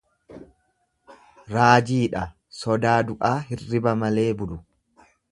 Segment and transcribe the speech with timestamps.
[1.55, 2.23] Raajiidha,
[2.61, 4.57] sodaa du'aa hirriiba malee bulu.